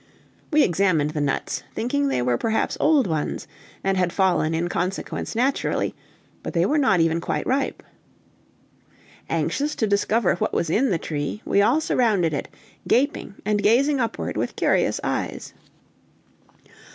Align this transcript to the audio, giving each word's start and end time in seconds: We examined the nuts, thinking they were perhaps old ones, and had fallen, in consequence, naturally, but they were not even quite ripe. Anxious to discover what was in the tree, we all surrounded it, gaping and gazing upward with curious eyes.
We 0.49 0.63
examined 0.63 1.11
the 1.11 1.21
nuts, 1.21 1.61
thinking 1.75 2.07
they 2.07 2.23
were 2.23 2.35
perhaps 2.35 2.75
old 2.79 3.05
ones, 3.05 3.45
and 3.83 3.97
had 3.99 4.11
fallen, 4.11 4.55
in 4.55 4.67
consequence, 4.67 5.35
naturally, 5.35 5.93
but 6.41 6.53
they 6.55 6.65
were 6.65 6.79
not 6.79 6.99
even 6.99 7.21
quite 7.21 7.45
ripe. 7.45 7.83
Anxious 9.29 9.75
to 9.75 9.85
discover 9.85 10.33
what 10.37 10.55
was 10.55 10.71
in 10.71 10.89
the 10.89 10.97
tree, 10.97 11.43
we 11.45 11.61
all 11.61 11.79
surrounded 11.81 12.33
it, 12.33 12.47
gaping 12.87 13.35
and 13.45 13.61
gazing 13.61 13.99
upward 13.99 14.37
with 14.37 14.55
curious 14.55 14.99
eyes. 15.03 15.53